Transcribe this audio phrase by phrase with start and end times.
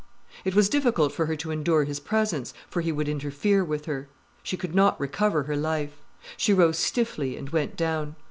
[0.43, 4.09] It was difficult for her to endure his presence, for he would interfere with her.
[4.41, 5.95] She could not recover her life.
[6.37, 8.15] She rose stiffly and went down.